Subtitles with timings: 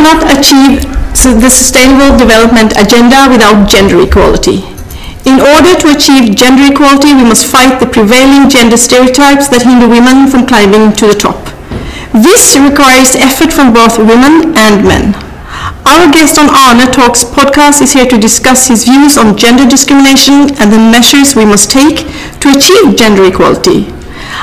[0.00, 0.80] cannot achieve
[1.20, 4.64] the Sustainable Development Agenda without gender equality.
[5.28, 9.84] In order to achieve gender equality, we must fight the prevailing gender stereotypes that hinder
[9.84, 11.52] women from climbing to the top.
[12.16, 15.12] This requires effort from both women and men.
[15.84, 20.48] Our guest on Arne Talks podcast is here to discuss his views on gender discrimination
[20.56, 22.08] and the measures we must take
[22.40, 23.92] to achieve gender equality.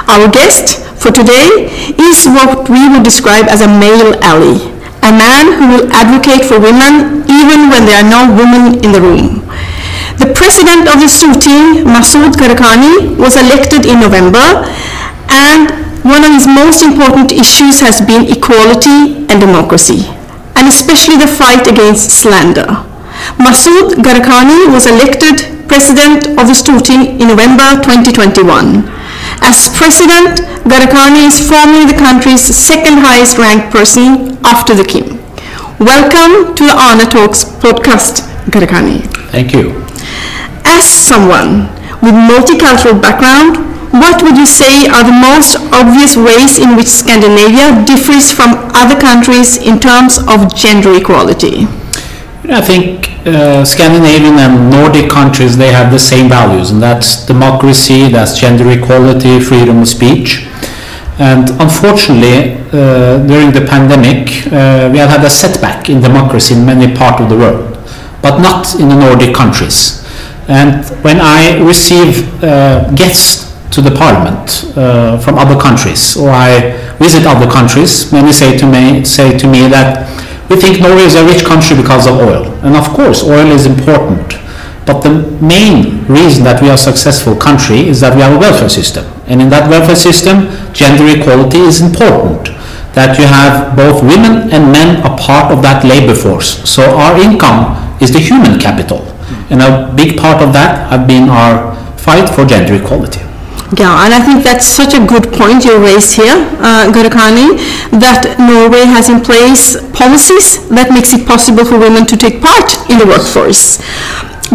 [0.06, 1.66] Our guest for today
[1.98, 4.77] is what we would describe as a male ally,
[5.08, 9.00] a man who will advocate for women even when there are no women in the
[9.00, 9.40] room.
[10.20, 14.68] The president of the Storting, Masud Gharahkhani, was elected in November
[15.32, 15.72] and
[16.04, 20.08] one of his most important issues has been equality and democracy,
[20.56, 22.68] and especially the fight against slander.
[23.40, 28.97] Masud Gharahkhani was elected president of the Storting in November 2021.
[29.42, 35.18] As president, Gharahkhani is formally the country's second highest ranked person after the king.
[35.80, 39.06] Welcome to the Arne Talks podcast, Gharahkhani.
[39.32, 39.86] Thank you.
[40.66, 41.70] As someone
[42.02, 43.58] with multicultural background,
[43.94, 49.00] what would you say are the most obvious ways in which Scandinavia differs from other
[49.00, 51.66] countries in terms of gender equality?
[52.50, 58.08] I think uh, Scandinavian and Nordic countries they have the same values, and that's democracy,
[58.08, 60.48] that's gender equality, freedom of speech.
[61.20, 66.66] And unfortunately, uh, during the pandemic, uh, we have had a setback in democracy in
[66.66, 67.78] many parts of the world,
[68.22, 70.06] but not in the Nordic countries.
[70.48, 76.72] And when I receive uh, guests to the parliament uh, from other countries, or I
[76.98, 80.17] visit other countries, many say to me, say to me that
[80.50, 82.46] we think Norway is a rich country because of oil.
[82.64, 84.34] And of course, oil is important.
[84.86, 85.12] But the
[85.44, 89.04] main reason that we are a successful country is that we have a welfare system.
[89.28, 92.56] And in that welfare system, gender equality is important.
[92.96, 96.64] That you have both women and men a part of that labor force.
[96.64, 99.04] So our income is the human capital.
[99.52, 103.27] And a big part of that have been our fight for gender equality.
[103.76, 107.60] Yeah, and I think that's such a good point you raised here, uh, Gharahkhani,
[108.00, 112.64] that Norway has in place policies that makes it possible for women to take part
[112.88, 113.84] in the workforce.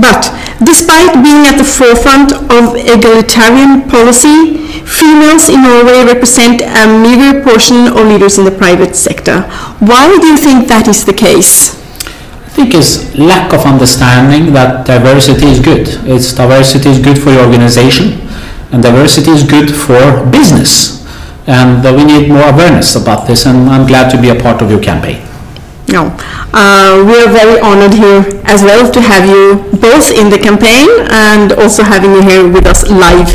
[0.01, 0.33] But
[0.65, 4.57] despite being at the forefront of egalitarian policy,
[4.89, 9.43] females in Norway represent a meager portion of leaders in the private sector.
[9.85, 11.77] Why do you think that is the case?
[12.49, 15.89] I think it's lack of understanding that diversity is good.
[16.09, 18.21] It's diversity is good for your organization,
[18.73, 21.03] and diversity is good for business.
[21.47, 24.63] And uh, we need more awareness about this, and I'm glad to be a part
[24.63, 25.23] of your campaign.
[25.89, 26.17] No,
[26.55, 30.89] uh, we are very honored here as well to have you both in the campaign
[31.11, 33.29] and also having you here with us live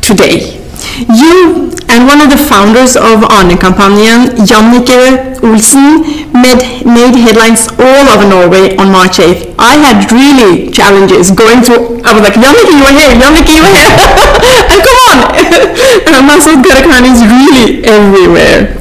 [0.00, 0.63] today.
[0.94, 8.26] You and one of the founders of Arne-kampanjen, Jannicke Olsen, made, made headlines all over
[8.26, 9.54] Norway on March 8th.
[9.58, 13.62] I had really challenges going through, I was like, Jannicke, you were here, Jannicke, you
[13.66, 13.90] were here,
[14.70, 15.18] and come on!
[16.14, 18.78] and Masud Gharahkhani is really everywhere.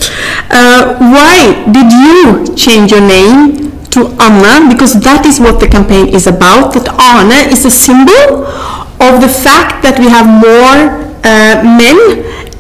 [0.54, 4.70] Uh, why did you change your name to Anna?
[4.70, 8.46] Because that is what the campaign is about, that Arne is a symbol
[9.02, 11.98] of the fact that we have more uh, men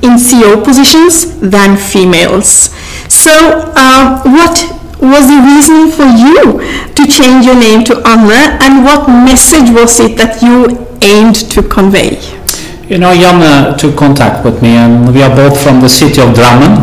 [0.03, 2.69] in CEO positions than females.
[3.09, 3.31] So,
[3.75, 4.55] uh, what
[4.99, 6.63] was the reason for you
[6.95, 8.31] to change your name to Anne,
[8.63, 12.19] and what message was it that you aimed to convey?
[12.87, 16.29] You know, Janne took contact with me, and we are both from the city of
[16.35, 16.75] Drammen.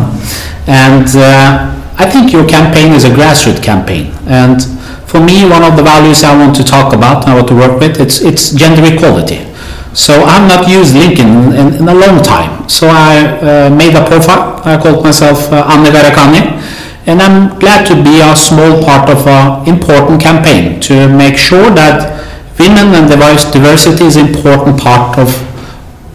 [0.67, 4.13] And uh, I think your campaign is a grassroots campaign.
[4.25, 4.61] And
[5.09, 7.79] for me, one of the values I want to talk about, I want to work
[7.79, 9.50] with, it's, it's gender equality.
[9.93, 12.67] So I've not used LinkedIn in, in a long time.
[12.69, 14.61] So I uh, made a profile.
[14.63, 16.61] I called myself uh, Anne Gharahkhani.
[17.07, 21.69] And I'm glad to be a small part of an important campaign to make sure
[21.71, 22.21] that
[22.59, 25.27] women and diversity is an important part of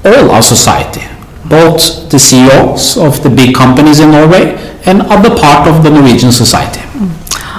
[0.07, 1.03] all our society.
[1.45, 4.55] Both the CEOs of the big companies in Norway
[4.87, 6.81] and other part of the Norwegian society.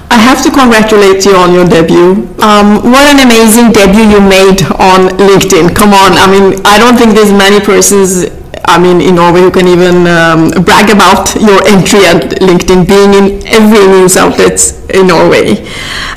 [0.09, 2.23] I have to congratulate you on your debut.
[2.39, 5.75] Um, what an amazing debut you made on LinkedIn.
[5.75, 8.23] Come on, I mean, I don't think there's many persons,
[8.65, 13.11] I mean, in Norway who can even um, brag about your entry at LinkedIn being
[13.19, 14.59] in every news outlet
[14.95, 15.59] in Norway.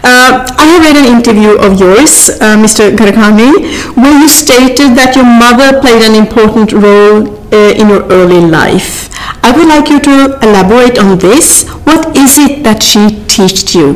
[0.06, 2.94] Uh, I have read an interview of yours, uh, Mr.
[2.94, 8.40] Gharahkhani, where you stated that your mother played an important role uh, in your early
[8.40, 9.10] life.
[9.42, 11.68] I would like you to elaborate on this.
[11.84, 13.94] What is it that she taught you?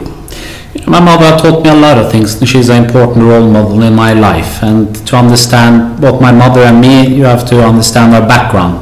[0.86, 2.36] My mother taught me a lot of things.
[2.48, 4.62] She's an important role model in my life.
[4.62, 8.80] And to understand both my mother and me, you have to understand our background.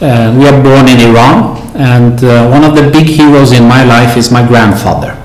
[0.00, 3.84] Uh, we are born in Iran, and uh, one of the big heroes in my
[3.84, 5.20] life is my grandfather.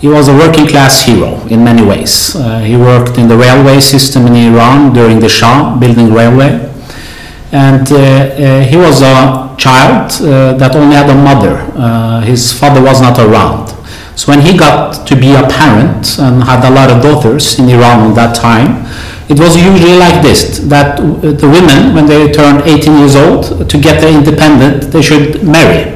[0.00, 2.36] he was a working class hero in many ways.
[2.36, 6.72] Uh, he worked in the railway system in Iran during the Shah, building railway.
[7.50, 11.58] And uh, uh, he was a child uh, that only had a mother.
[11.76, 13.68] Uh, his father was not around.
[14.18, 17.68] So when he got to be a parent and had a lot of daughters in
[17.68, 18.86] Iran at that time,
[19.28, 23.78] it was usually like this, that the women, when they turned 18 years old, to
[23.78, 25.94] get their independent, they should marry.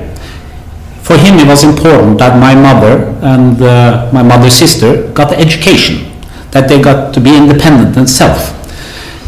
[1.01, 5.39] For him, it was important that my mother and uh, my mother's sister got the
[5.39, 6.13] education,
[6.53, 8.62] that they got to be independent and self.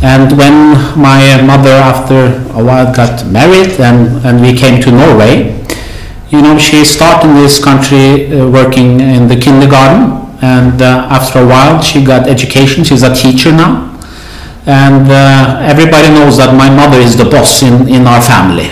[0.04, 5.64] And when my mother, after a while, got married and, and we came to Norway,
[6.28, 11.38] you know, she started in this country uh, working in the kindergarten, and uh, after
[11.38, 12.84] a while, she got education.
[12.84, 13.98] She's a teacher now.
[14.66, 18.68] And uh, everybody knows that my mother is the boss in, in our family.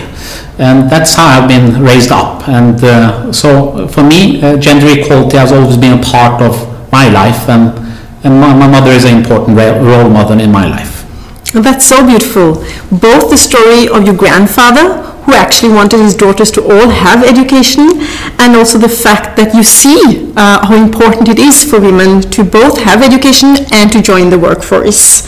[0.59, 2.47] And that's how I've been raised up.
[2.47, 6.53] And uh, so for me uh, gender equality has always been a part of
[6.91, 7.49] my life.
[7.49, 7.73] And,
[8.23, 10.92] and my, my mother is an important role model in my life.
[11.53, 12.55] That's so beautiful.
[12.91, 18.01] Both the story of your grandfather who actually wanted his daughters to all have education,
[18.39, 22.43] and also the fact that you see uh, how important it is for women to
[22.43, 25.25] both have education and to join the workforce.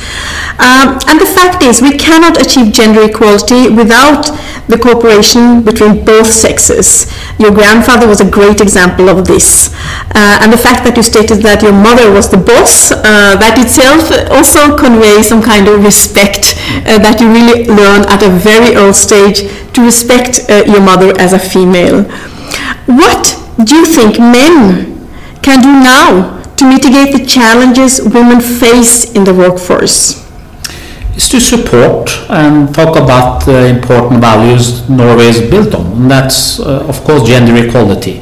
[0.56, 4.31] Um, and the fact is, we cannot achieve gender equality without
[4.68, 7.12] the cooperation between both sexes.
[7.38, 9.74] Your grandfather was a great example of this.
[10.16, 13.60] Uh, and the fact that you stated that your mother was the boss, uh, that
[13.60, 16.56] itself also conveys some kind of respect
[16.88, 19.44] uh, that you really learn at a very early stage
[19.74, 22.04] to respect uh, your mother as a female.
[22.88, 24.96] What do you think men
[25.44, 30.25] can do now to mitigate the challenges women face in the workforce?
[31.16, 35.86] Is to support and talk about the important values Norway is built on.
[35.94, 38.22] And that's, uh, of course, gender equality.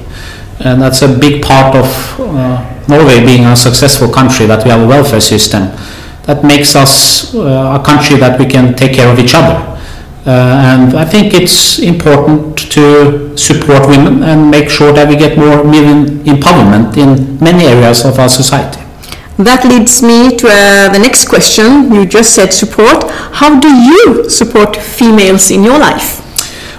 [0.60, 1.86] And that's a big part of
[2.20, 5.72] uh, Norway being a successful country, that we have a welfare system
[6.24, 9.58] that makes us uh, a country that we can take care of each other.
[10.26, 15.38] Uh, and I think it's important to support women and make sure that we get
[15.38, 18.83] more women empowerment in many areas of our society.
[19.38, 21.92] That leads me to uh, the next question.
[21.92, 23.10] You just said support.
[23.34, 26.22] How do you support females in your life?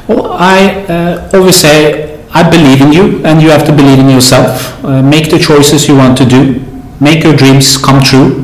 [0.08, 4.08] Well, I uh, always say, I believe in you and you have to believe in
[4.08, 4.84] yourself.
[4.84, 6.60] Uh, make the choices you want to do.
[7.00, 8.43] Make your dreams come true.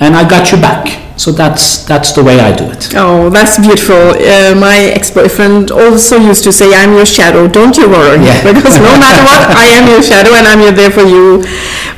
[0.00, 1.06] And I got you back.
[1.16, 2.92] So that's that's the way I do it.
[2.94, 3.96] Oh, that's beautiful.
[3.96, 7.48] Uh, my ex-boyfriend also used to say, "I'm your shadow.
[7.48, 8.36] Don't you worry." Yeah.
[8.52, 11.40] Because no matter what, I am your shadow, and I'm here there for you.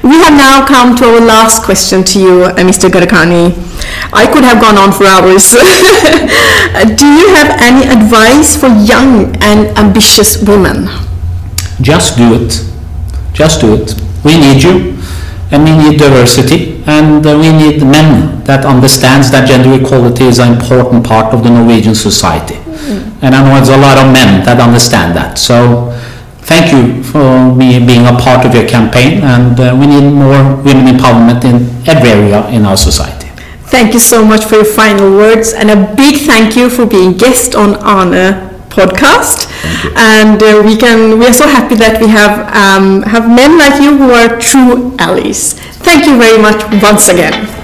[0.06, 2.88] We have now come to our last question to you, uh, Mr.
[2.88, 3.58] Gharkani.
[4.14, 5.50] I could have gone on for hours.
[7.02, 10.86] do you have any advice for young and ambitious women?
[11.80, 12.62] Just do it.
[13.32, 13.94] Just do it.
[14.24, 14.98] We need you
[15.50, 20.56] and we need diversity and we need men that understands that gender equality is an
[20.56, 22.54] important part of the Norwegian society.
[22.54, 23.12] Mm.
[23.22, 25.36] And I know it's a lot of men that understand that.
[25.36, 25.92] So
[26.48, 30.56] thank you for me being a part of your campaign and uh, we need more
[30.64, 33.28] women empowerment in every area in our society.
[33.68, 37.18] Thank you so much for your final words and a big thank you for being
[37.18, 38.47] guest on Honor
[38.78, 39.50] podcast.
[39.98, 43.82] And uh, we can we are so happy that we have um, have men like
[43.82, 45.54] you who are true allies.
[45.82, 47.57] Thank you very much once again.